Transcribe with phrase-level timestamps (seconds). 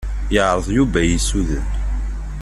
[0.33, 1.65] Yeɛṛeḍ Yuba ad iyi-ssuden.